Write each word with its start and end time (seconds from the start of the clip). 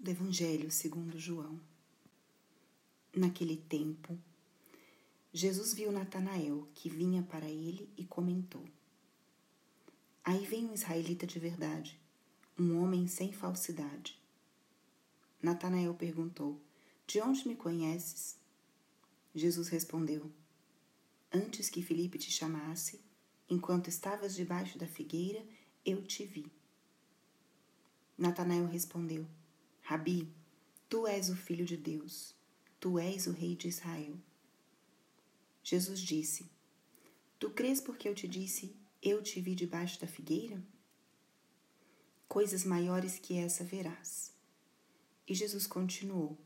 do 0.00 0.10
Evangelho 0.10 0.70
segundo 0.70 1.18
João. 1.18 1.60
Naquele 3.14 3.58
tempo, 3.58 4.18
Jesus 5.30 5.74
viu 5.74 5.92
Natanael 5.92 6.66
que 6.74 6.88
vinha 6.88 7.22
para 7.22 7.46
ele 7.46 7.86
e 7.98 8.06
comentou: 8.06 8.64
Aí 10.24 10.46
vem 10.46 10.64
um 10.64 10.72
israelita 10.72 11.26
de 11.26 11.38
verdade, 11.38 12.00
um 12.58 12.80
homem 12.80 13.06
sem 13.06 13.30
falsidade. 13.30 14.18
Natanael 15.42 15.92
perguntou: 15.92 16.58
De 17.06 17.20
onde 17.20 17.46
me 17.46 17.54
conheces? 17.54 18.38
Jesus 19.34 19.68
respondeu: 19.68 20.32
Antes 21.30 21.68
que 21.68 21.82
Felipe 21.82 22.16
te 22.16 22.30
chamasse, 22.30 23.02
enquanto 23.50 23.88
estavas 23.88 24.34
debaixo 24.34 24.78
da 24.78 24.86
figueira, 24.86 25.44
eu 25.84 26.02
te 26.02 26.24
vi. 26.24 26.50
Natanael 28.16 28.64
respondeu: 28.64 29.26
Rabi, 29.90 30.32
tu 30.88 31.04
és 31.04 31.30
o 31.30 31.34
filho 31.34 31.66
de 31.66 31.76
Deus, 31.76 32.32
tu 32.78 32.96
és 32.96 33.26
o 33.26 33.32
rei 33.32 33.56
de 33.56 33.66
Israel. 33.66 34.16
Jesus 35.64 35.98
disse: 35.98 36.48
Tu 37.40 37.50
crês 37.50 37.80
porque 37.80 38.08
eu 38.08 38.14
te 38.14 38.28
disse, 38.28 38.72
eu 39.02 39.20
te 39.20 39.40
vi 39.40 39.52
debaixo 39.52 40.00
da 40.00 40.06
figueira? 40.06 40.62
Coisas 42.28 42.64
maiores 42.64 43.18
que 43.18 43.36
essa 43.36 43.64
verás. 43.64 44.32
E 45.26 45.34
Jesus 45.34 45.66
continuou: 45.66 46.38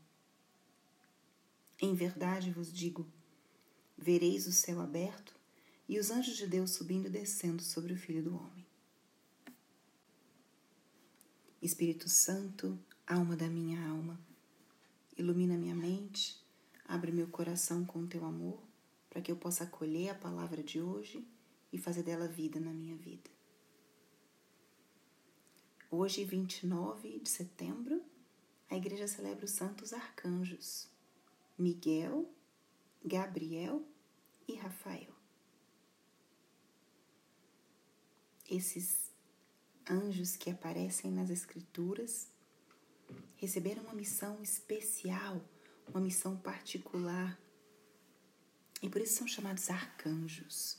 Em 1.79 1.93
verdade 1.93 2.49
vos 2.49 2.73
digo, 2.73 3.07
vereis 3.95 4.47
o 4.47 4.51
céu 4.51 4.81
aberto 4.81 5.35
e 5.87 5.99
os 5.99 6.09
anjos 6.09 6.35
de 6.35 6.47
Deus 6.47 6.71
subindo 6.71 7.05
e 7.05 7.11
descendo 7.11 7.61
sobre 7.61 7.93
o 7.93 7.97
Filho 7.97 8.23
do 8.23 8.35
Homem. 8.35 8.65
Espírito 11.61 12.09
Santo, 12.09 12.83
Alma 13.07 13.35
da 13.35 13.47
minha 13.47 13.87
alma, 13.87 14.19
ilumina 15.15 15.55
minha 15.55 15.75
mente, 15.75 16.43
abre 16.87 17.11
meu 17.11 17.27
coração 17.27 17.85
com 17.85 18.07
teu 18.07 18.25
amor, 18.25 18.59
para 19.11 19.21
que 19.21 19.31
eu 19.31 19.35
possa 19.35 19.63
acolher 19.63 20.09
a 20.09 20.15
palavra 20.15 20.63
de 20.63 20.81
hoje 20.81 21.23
e 21.71 21.77
fazer 21.77 22.01
dela 22.01 22.27
vida 22.27 22.59
na 22.59 22.71
minha 22.73 22.95
vida. 22.97 23.29
Hoje, 25.91 26.25
29 26.25 27.19
de 27.19 27.29
setembro, 27.29 28.01
a 28.71 28.75
igreja 28.75 29.07
celebra 29.07 29.45
os 29.45 29.51
santos 29.51 29.93
arcanjos 29.93 30.89
Miguel, 31.55 32.27
Gabriel 33.05 33.85
e 34.47 34.55
Rafael. 34.55 35.13
Esses 38.49 39.11
anjos 39.87 40.35
que 40.35 40.49
aparecem 40.49 41.11
nas 41.11 41.29
Escrituras 41.29 42.33
receberam 43.37 43.83
uma 43.83 43.93
missão 43.93 44.41
especial, 44.41 45.41
uma 45.87 45.99
missão 45.99 46.37
particular. 46.37 47.39
E 48.81 48.89
por 48.89 49.01
isso 49.01 49.17
são 49.17 49.27
chamados 49.27 49.69
arcanjos. 49.69 50.77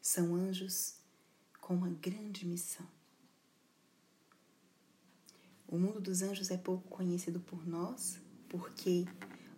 São 0.00 0.34
anjos 0.34 0.96
com 1.60 1.74
uma 1.74 1.90
grande 1.90 2.46
missão. 2.46 2.86
O 5.68 5.78
mundo 5.78 6.00
dos 6.00 6.20
anjos 6.20 6.50
é 6.50 6.56
pouco 6.56 6.88
conhecido 6.88 7.38
por 7.38 7.64
nós, 7.66 8.18
porque 8.48 9.06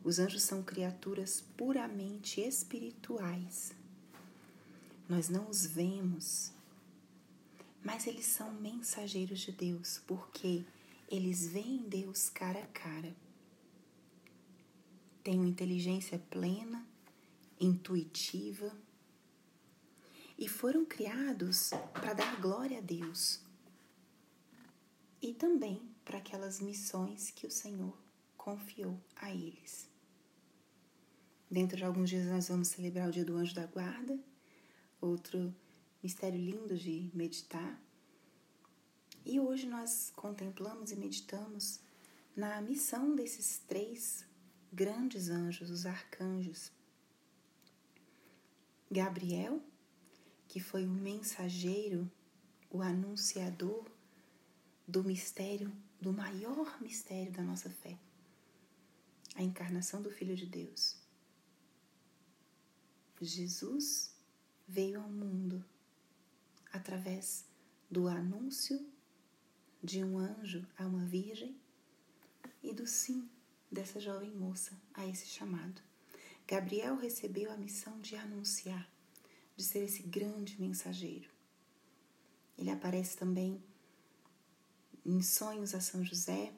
os 0.05 0.19
anjos 0.19 0.43
são 0.43 0.63
criaturas 0.63 1.43
puramente 1.57 2.41
espirituais. 2.41 3.73
Nós 5.09 5.29
não 5.29 5.49
os 5.49 5.65
vemos, 5.65 6.53
mas 7.85 8.07
eles 8.07 8.27
são 8.27 8.53
mensageiros 8.53 9.41
de 9.41 9.53
Deus, 9.53 10.01
porque 10.07 10.65
eles 11.09 11.47
veem 11.49 11.89
Deus 11.89 12.31
cara 12.31 12.61
a 12.61 12.67
cara. 12.69 13.15
Têm 15.23 15.39
uma 15.39 15.49
inteligência 15.49 16.19
plena, 16.19 16.87
intuitiva 17.61 18.77
e 20.39 20.49
foram 20.49 20.85
criados 20.85 21.71
para 21.93 22.13
dar 22.15 22.41
glória 22.41 22.79
a 22.79 22.81
Deus 22.81 23.41
e 25.21 25.33
também 25.33 25.81
para 26.05 26.19
aquelas 26.19 26.61
missões 26.61 27.31
que 27.31 27.47
o 27.47 27.51
Senhor 27.51 27.97
confiou 28.37 29.01
a 29.15 29.31
eles. 29.31 29.89
Dentro 31.49 31.77
de 31.77 31.85
alguns 31.85 32.11
dias 32.11 32.27
nós 32.27 32.49
vamos 32.49 32.69
celebrar 32.69 33.09
o 33.09 33.13
Dia 33.13 33.25
do 33.25 33.37
Anjo 33.37 33.55
da 33.55 33.67
Guarda, 33.67 34.19
outro 35.01 35.55
mistério 36.03 36.39
lindo 36.39 36.77
de 36.77 37.11
meditar. 37.15 37.81
E 39.25 39.39
hoje 39.39 39.67
nós 39.67 40.13
contemplamos 40.17 40.91
e 40.91 40.97
meditamos 40.97 41.81
na 42.35 42.61
missão 42.61 43.15
desses 43.15 43.59
três 43.59 44.27
grandes 44.73 45.29
anjos, 45.29 45.71
os 45.71 45.87
arcanjos. 45.87 46.73
Gabriel, 48.91 49.63
que 50.49 50.59
foi 50.59 50.85
o 50.85 50.91
mensageiro, 50.91 52.11
o 52.69 52.83
anunciador 52.83 53.87
do 54.89 55.05
mistério, 55.05 55.73
do 56.01 56.13
maior 56.13 56.83
mistério 56.83 57.33
da 57.33 57.43
nossa 57.43 57.71
fé, 57.71 57.97
a 59.37 59.43
encarnação 59.43 60.03
do 60.03 60.11
Filho 60.11 60.35
de 60.35 60.47
Deus. 60.47 60.97
Jesus 63.21 64.13
veio 64.67 65.01
ao 65.01 65.09
mundo 65.09 65.65
através 66.73 67.45
do 67.91 68.09
anúncio 68.09 68.85
de 69.83 70.03
um 70.03 70.19
anjo 70.19 70.67
a 70.79 70.87
uma 70.87 71.05
virgem 71.05 71.57
e 72.63 72.73
do 72.73 72.87
sim 72.87 73.29
dessa 73.71 74.01
jovem 74.01 74.31
moça 74.31 74.73
a 74.95 75.07
esse 75.07 75.27
chamado. 75.27 75.83
Gabriel 76.47 76.97
recebeu 76.97 77.51
a 77.51 77.57
missão 77.57 78.01
de 78.01 78.17
anunciar, 78.17 78.89
de 79.57 79.65
ser 79.65 79.81
esse 79.81 80.03
grande 80.03 80.61
mensageiro. 80.61 81.29
Ele 82.57 82.71
aparece 82.71 83.17
também 83.17 83.63
em 85.05 85.21
sonhos 85.23 85.75
a 85.75 85.81
São 85.81 86.05
José, 86.05 86.53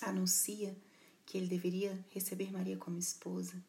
anuncia 0.00 0.76
que 1.24 1.38
ele 1.38 1.46
deveria 1.46 2.04
receber 2.10 2.52
Maria 2.52 2.76
como 2.76 2.98
esposa. 2.98 3.62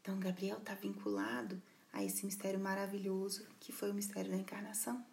Então, 0.00 0.18
Gabriel 0.20 0.58
está 0.58 0.74
vinculado 0.74 1.60
a 1.92 2.02
esse 2.02 2.24
mistério 2.24 2.58
maravilhoso 2.58 3.46
que 3.60 3.70
foi 3.70 3.90
o 3.90 3.94
mistério 3.94 4.30
da 4.30 4.36
encarnação. 4.36 5.04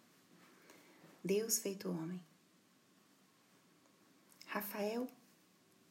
Deus 1.22 1.58
feito 1.58 1.90
homem. 1.90 2.20
Rafael, 4.46 5.06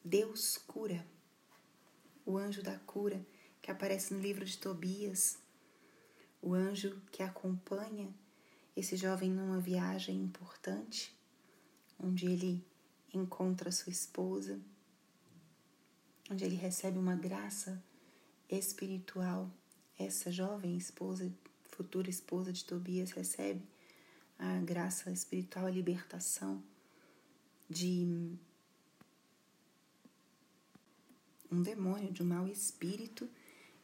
Deus 0.04 0.58
cura. 0.58 1.06
O 2.26 2.36
anjo 2.36 2.62
da 2.62 2.78
cura 2.80 3.24
que 3.62 3.70
aparece 3.70 4.12
no 4.12 4.20
livro 4.20 4.44
de 4.44 4.58
Tobias. 4.58 5.38
O 6.42 6.52
anjo 6.52 7.00
que 7.12 7.22
acompanha 7.22 8.12
esse 8.76 8.96
jovem 8.96 9.30
numa 9.30 9.60
viagem 9.60 10.16
importante, 10.16 11.14
onde 11.98 12.26
ele 12.26 12.64
encontra 13.12 13.70
sua 13.70 13.92
esposa, 13.92 14.60
onde 16.30 16.44
ele 16.44 16.56
recebe 16.56 16.98
uma 16.98 17.14
graça 17.14 17.82
espiritual 18.48 19.50
essa 20.04 20.30
jovem 20.30 20.76
esposa, 20.76 21.30
futura 21.64 22.08
esposa 22.08 22.52
de 22.52 22.64
Tobias, 22.64 23.10
recebe 23.10 23.62
a 24.38 24.58
graça 24.58 25.10
espiritual, 25.10 25.66
a 25.66 25.70
libertação 25.70 26.62
de 27.68 28.36
um 31.50 31.62
demônio, 31.62 32.12
de 32.12 32.22
um 32.22 32.26
mau 32.26 32.48
espírito 32.48 33.28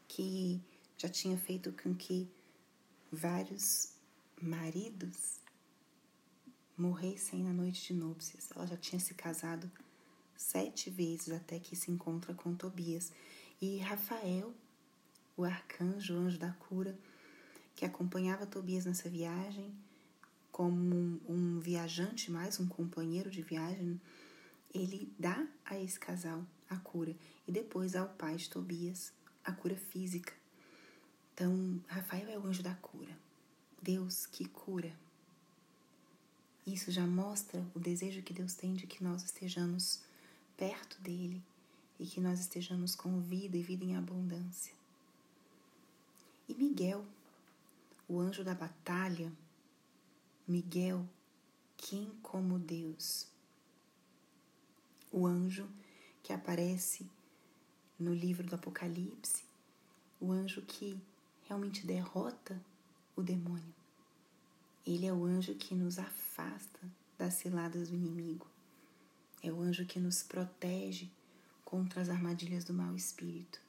que 0.09 0.60
já 0.97 1.09
tinha 1.09 1.37
feito 1.37 1.72
com 1.72 1.94
que 1.94 2.28
vários 3.12 3.93
maridos 4.41 5.41
morressem 6.77 7.42
na 7.42 7.53
noite 7.53 7.92
de 7.92 8.01
núpcias. 8.01 8.51
Ela 8.54 8.66
já 8.66 8.77
tinha 8.77 9.01
se 9.01 9.15
casado 9.15 9.71
sete 10.36 10.91
vezes 10.91 11.30
até 11.30 11.59
que 11.59 11.74
se 11.74 11.91
encontra 11.91 12.34
com 12.34 12.54
Tobias. 12.54 13.13
E 13.60 13.78
Rafael 13.78 14.54
o 15.36 15.44
arcanjo, 15.44 16.15
o 16.15 16.18
anjo 16.18 16.38
da 16.38 16.53
cura, 16.53 16.97
que 17.74 17.84
acompanhava 17.84 18.47
Tobias 18.47 18.86
nessa 18.86 19.09
viagem, 19.09 19.72
como 20.50 20.74
um, 20.74 21.21
um 21.28 21.60
viajante 21.60 22.30
mais, 22.30 22.59
um 22.59 22.66
companheiro 22.66 23.30
de 23.30 23.42
viagem, 23.42 24.00
ele 24.72 25.12
dá 25.18 25.47
a 25.65 25.78
esse 25.78 25.98
casal 25.98 26.44
a 26.68 26.77
cura 26.77 27.15
e 27.47 27.53
depois 27.53 27.94
ao 27.94 28.09
pai 28.09 28.36
de 28.36 28.48
Tobias 28.48 29.12
a 29.44 29.53
cura 29.53 29.77
física. 29.77 30.33
Então, 31.34 31.80
Rafael 31.86 32.28
é 32.28 32.39
o 32.39 32.47
anjo 32.47 32.62
da 32.62 32.74
cura, 32.74 33.16
Deus 33.82 34.27
que 34.27 34.48
cura. 34.48 34.92
Isso 36.66 36.91
já 36.91 37.06
mostra 37.06 37.65
o 37.74 37.78
desejo 37.78 38.22
que 38.22 38.32
Deus 38.32 38.54
tem 38.54 38.74
de 38.74 38.86
que 38.86 39.04
nós 39.04 39.22
estejamos 39.22 40.00
perto 40.56 41.00
dele 41.00 41.42
e 42.00 42.06
que 42.06 42.21
nós 42.21 42.41
estejamos 42.41 42.94
com 42.94 43.21
vida 43.21 43.56
e 43.56 43.62
vida 43.62 43.84
em 43.84 43.94
abundância. 43.94 44.76
E 46.48 46.54
Miguel, 46.54 47.04
o 48.09 48.21
anjo 48.21 48.45
da 48.45 48.54
batalha, 48.54 49.33
Miguel, 50.47 51.04
quem 51.77 52.09
como 52.22 52.57
Deus? 52.57 53.27
O 55.10 55.27
anjo 55.27 55.69
que 56.22 56.33
aparece 56.33 57.04
no 57.98 58.15
livro 58.15 58.47
do 58.47 58.54
Apocalipse, 58.54 59.43
o 60.21 60.31
anjo 60.31 60.63
que 60.63 61.01
realmente 61.48 61.84
derrota 61.84 62.60
o 63.16 63.22
demônio. 63.22 63.75
Ele 64.87 65.07
é 65.07 65.13
o 65.13 65.25
anjo 65.25 65.54
que 65.57 65.75
nos 65.75 65.99
afasta 65.99 66.78
das 67.19 67.34
ciladas 67.34 67.89
do 67.89 67.97
inimigo. 67.97 68.47
É 69.42 69.51
o 69.51 69.60
anjo 69.60 69.84
que 69.84 69.99
nos 69.99 70.22
protege 70.22 71.10
contra 71.65 72.01
as 72.01 72.09
armadilhas 72.09 72.65
do 72.65 72.72
mau 72.72 72.95
espírito. 72.95 73.66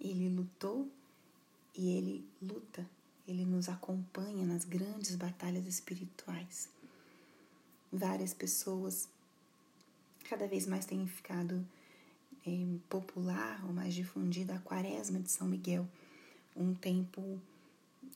Ele 0.00 0.28
lutou 0.28 0.88
e 1.74 1.96
ele 1.96 2.24
luta, 2.40 2.88
ele 3.26 3.44
nos 3.44 3.68
acompanha 3.68 4.44
nas 4.44 4.64
grandes 4.64 5.16
batalhas 5.16 5.66
espirituais. 5.66 6.68
Várias 7.92 8.34
pessoas 8.34 9.08
cada 10.28 10.46
vez 10.46 10.66
mais 10.66 10.86
têm 10.86 11.06
ficado 11.06 11.64
é, 12.46 12.50
popular 12.88 13.64
ou 13.64 13.72
mais 13.72 13.94
difundida 13.94 14.54
a 14.54 14.60
Quaresma 14.60 15.20
de 15.20 15.30
São 15.30 15.46
Miguel, 15.46 15.86
um 16.56 16.74
tempo 16.74 17.40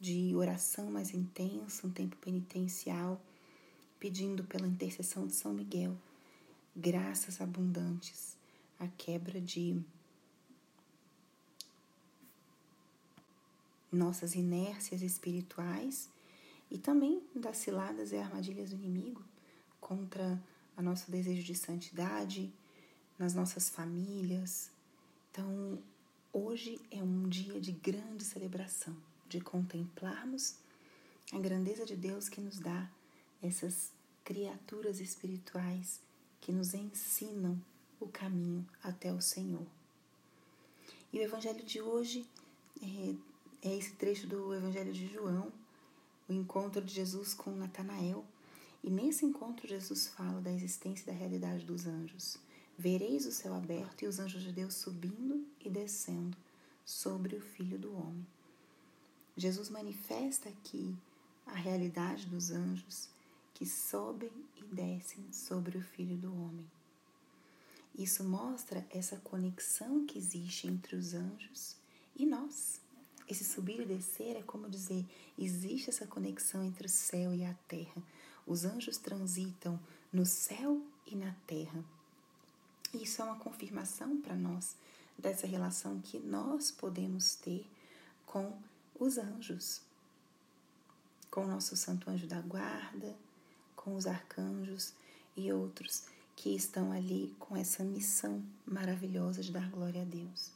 de 0.01 0.35
oração 0.35 0.91
mais 0.91 1.13
intenso, 1.13 1.87
um 1.87 1.91
tempo 1.91 2.17
penitencial, 2.17 3.21
pedindo 3.99 4.45
pela 4.45 4.67
intercessão 4.67 5.27
de 5.27 5.35
São 5.35 5.53
Miguel 5.53 5.97
graças 6.79 7.41
abundantes, 7.41 8.37
a 8.79 8.87
quebra 8.87 9.41
de 9.41 9.83
nossas 13.91 14.35
inércias 14.35 15.03
espirituais 15.03 16.09
e 16.71 16.79
também 16.79 17.23
das 17.35 17.57
ciladas 17.59 18.13
e 18.13 18.17
armadilhas 18.17 18.71
do 18.71 18.77
inimigo 18.77 19.23
contra 19.81 20.41
o 20.77 20.83
nosso 20.83 21.11
desejo 21.11 21.43
de 21.43 21.55
santidade 21.55 22.53
nas 23.19 23.35
nossas 23.35 23.69
famílias. 23.69 24.71
Então, 25.31 25.79
hoje 26.33 26.81
é 26.91 27.03
um 27.03 27.29
dia 27.29 27.61
de 27.61 27.73
grande 27.73 28.25
celebração, 28.25 28.97
de 29.29 29.41
contemplarmos 29.41 30.57
a 31.33 31.39
grandeza 31.39 31.85
de 31.85 31.97
Deus 31.97 32.29
que 32.29 32.41
nos 32.41 32.59
dá 32.59 32.89
essas 33.43 33.93
criaturas 34.25 35.01
espirituais 35.01 36.01
que 36.41 36.53
nos 36.53 36.75
ensinam 36.75 37.61
o 38.01 38.07
caminho 38.07 38.67
até 38.83 39.13
o 39.13 39.21
Senhor. 39.21 39.67
E 41.13 41.19
o 41.19 41.23
Evangelho 41.23 41.65
de 41.65 41.81
hoje 41.81 42.27
é, 42.83 43.15
é 43.63 43.77
esse 43.77 43.93
trecho 43.93 44.27
do 44.27 44.55
Evangelho 44.55 44.93
de 44.93 45.07
João, 45.07 45.53
o 46.29 46.33
encontro 46.33 46.85
de 46.85 46.95
Jesus 46.95 47.35
com 47.35 47.51
Natanael. 47.51 48.25
E 48.83 48.91
nesse 48.91 49.25
encontro, 49.25 49.67
Jesus 49.67 50.09
fala 50.09 50.41
da 50.41 50.53
existência 50.53 51.03
e 51.03 51.07
da 51.07 51.19
realidade 51.19 51.65
dos 51.65 51.87
anjos. 51.87 52.39
Vereis 52.79 53.27
o 53.27 53.33
céu 53.33 53.55
aberto 53.55 54.03
e 54.03 54.07
os 54.07 54.21
anjos 54.21 54.43
de 54.43 54.53
Deus 54.53 54.75
subindo 54.75 55.45
e 55.65 55.69
descendo 55.69 56.37
sobre 56.85 57.37
o 57.37 57.41
Filho 57.41 57.79
do 57.79 57.93
Homem. 57.95 58.27
Jesus 59.37 59.69
manifesta 59.69 60.49
aqui 60.49 60.97
a 61.47 61.55
realidade 61.55 62.27
dos 62.27 62.51
anjos 62.51 63.09
que 63.55 63.67
sobem 63.67 64.31
e 64.57 64.63
descem 64.75 65.25
sobre 65.33 65.79
o 65.79 65.83
Filho 65.83 66.17
do 66.17 66.33
Homem. 66.33 66.71
Isso 67.97 68.23
mostra 68.23 68.87
essa 68.91 69.17
conexão 69.17 70.07
que 70.07 70.19
existe 70.19 70.69
entre 70.69 70.95
os 70.95 71.15
anjos 71.15 71.75
e 72.15 72.25
nós. 72.25 72.81
Esse 73.29 73.45
subir 73.45 73.81
e 73.81 73.85
descer 73.85 74.37
é 74.37 74.43
como 74.43 74.71
dizer: 74.71 75.05
existe 75.39 75.91
essa 75.91 76.07
conexão 76.07 76.65
entre 76.65 76.87
o 76.87 76.91
céu 76.91 77.35
e 77.35 77.45
a 77.45 77.55
terra. 77.69 78.03
Os 78.47 78.65
anjos 78.65 78.97
transitam 78.97 79.79
no 80.13 80.25
céu 80.25 80.83
e 81.07 81.15
na 81.15 81.35
terra. 81.47 81.85
Isso 82.95 83.21
é 83.21 83.25
uma 83.27 83.39
confirmação 83.39 84.19
para 84.23 84.35
nós 84.35 84.75
dessa 85.19 85.47
relação 85.47 86.01
que 86.01 86.19
nós 86.19 86.71
podemos 86.71 87.35
ter 87.35 87.67
com 88.25 88.59
os 88.99 89.19
anjos, 89.19 89.83
com 91.31 91.45
o 91.45 91.49
nosso 91.49 91.77
santo 91.77 92.09
anjo 92.09 92.27
da 92.27 92.41
guarda, 92.41 93.15
com 93.77 93.95
os 93.95 94.07
arcanjos 94.07 94.95
e 95.37 95.53
outros 95.53 96.05
que 96.35 96.55
estão 96.55 96.93
ali 96.93 97.35
com 97.39 97.57
essa 97.57 97.85
missão 97.85 98.43
maravilhosa 98.65 99.43
de 99.43 99.53
dar 99.53 99.69
glória 99.69 100.03
a 100.03 100.05
Deus. 100.05 100.51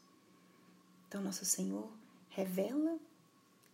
Então, 1.08 1.20
nosso 1.22 1.44
Senhor 1.44 1.90
revela 2.34 2.99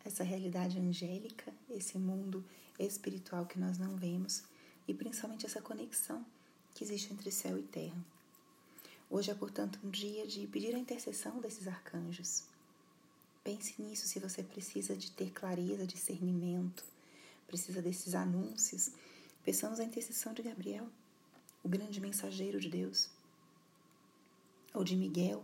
essa 0.04 0.22
realidade 0.22 0.78
angélica, 0.78 1.52
esse 1.70 1.98
mundo 1.98 2.44
espiritual 2.78 3.46
que 3.46 3.58
nós 3.58 3.78
não 3.78 3.96
vemos 3.96 4.44
e 4.86 4.94
principalmente 4.94 5.46
essa 5.46 5.60
conexão 5.60 6.24
que 6.74 6.84
existe 6.84 7.12
entre 7.12 7.30
céu 7.30 7.58
e 7.58 7.62
terra. 7.62 8.04
Hoje 9.10 9.30
é, 9.30 9.34
portanto, 9.34 9.80
um 9.82 9.90
dia 9.90 10.26
de 10.26 10.46
pedir 10.46 10.74
a 10.74 10.78
intercessão 10.78 11.40
desses 11.40 11.66
arcanjos. 11.66 12.44
Pense 13.42 13.80
nisso 13.80 14.06
se 14.06 14.18
você 14.18 14.42
precisa 14.42 14.94
de 14.94 15.10
ter 15.10 15.30
clareza, 15.30 15.86
discernimento, 15.86 16.84
precisa 17.46 17.80
desses 17.80 18.14
anúncios 18.14 18.92
Peçamos 19.48 19.80
a 19.80 19.84
intercessão 19.84 20.34
de 20.34 20.42
Gabriel, 20.42 20.86
o 21.64 21.70
grande 21.70 22.02
mensageiro 22.02 22.60
de 22.60 22.68
Deus, 22.68 23.08
ou 24.74 24.84
de 24.84 24.94
Miguel 24.94 25.42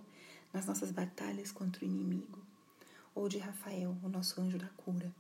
nas 0.53 0.67
nossas 0.67 0.91
batalhas 0.91 1.51
contra 1.51 1.83
o 1.83 1.89
inimigo, 1.89 2.39
ou 3.15 3.29
de 3.29 3.39
Rafael, 3.39 3.97
o 4.03 4.09
nosso 4.09 4.41
anjo 4.41 4.59
da 4.59 4.69
cura. 4.69 5.13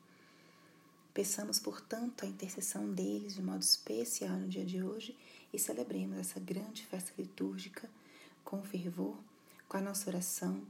Peçamos, 1.12 1.60
portanto, 1.60 2.24
a 2.24 2.28
intercessão 2.28 2.92
deles 2.92 3.34
de 3.34 3.42
modo 3.42 3.62
especial 3.62 4.36
no 4.36 4.48
dia 4.48 4.64
de 4.64 4.82
hoje 4.82 5.16
e 5.52 5.58
celebremos 5.58 6.18
essa 6.18 6.40
grande 6.40 6.84
festa 6.86 7.12
litúrgica 7.16 7.88
com 8.44 8.62
fervor, 8.62 9.16
com 9.68 9.76
a 9.76 9.80
nossa 9.80 10.10
oração, 10.10 10.60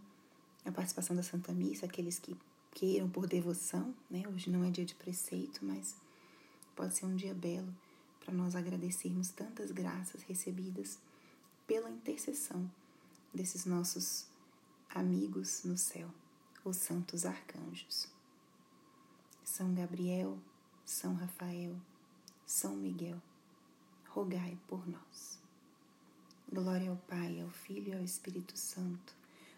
a 0.64 0.70
participação 0.70 1.16
da 1.16 1.22
Santa 1.22 1.52
Missa, 1.52 1.86
aqueles 1.86 2.18
que 2.18 2.36
queiram 2.72 3.08
por 3.08 3.26
devoção, 3.26 3.94
né? 4.10 4.22
Hoje 4.28 4.50
não 4.50 4.64
é 4.64 4.70
dia 4.70 4.84
de 4.84 4.94
preceito, 4.94 5.64
mas 5.64 5.96
pode 6.76 6.94
ser 6.94 7.06
um 7.06 7.16
dia 7.16 7.32
belo 7.32 7.72
para 8.24 8.34
nós 8.34 8.54
agradecermos 8.54 9.30
tantas 9.30 9.70
graças 9.70 10.22
recebidas 10.22 10.98
pela 11.66 11.90
intercessão 11.90 12.70
desses 13.32 13.64
nossos 13.64 14.26
amigos 14.90 15.62
no 15.64 15.76
céu, 15.76 16.08
os 16.64 16.76
santos 16.76 17.26
arcanjos. 17.26 18.08
São 19.44 19.74
Gabriel, 19.74 20.38
São 20.84 21.14
Rafael, 21.14 21.76
São 22.46 22.74
Miguel, 22.74 23.20
rogai 24.08 24.58
por 24.66 24.88
nós. 24.88 25.38
Glória 26.50 26.90
ao 26.90 26.96
Pai, 26.96 27.40
ao 27.40 27.50
Filho 27.50 27.92
e 27.92 27.94
ao 27.94 28.02
Espírito 28.02 28.56
Santo, 28.56 29.14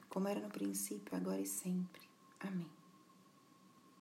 como 0.09 0.29
era 0.29 0.41
no 0.41 0.49
princípio, 0.49 1.17
agora 1.17 1.41
e 1.41 1.47
sempre. 1.47 2.03
Amém. 2.41 2.76